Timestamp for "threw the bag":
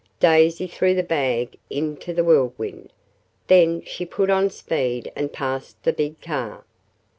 0.65-1.59